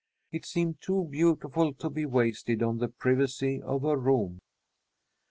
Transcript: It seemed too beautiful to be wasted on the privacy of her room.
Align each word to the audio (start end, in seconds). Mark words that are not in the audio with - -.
It 0.31 0.47
seemed 0.47 0.81
too 0.81 1.03
beautiful 1.11 1.75
to 1.75 1.87
be 1.87 2.07
wasted 2.07 2.63
on 2.63 2.79
the 2.79 2.87
privacy 2.87 3.61
of 3.61 3.83
her 3.83 3.97
room. 3.97 4.39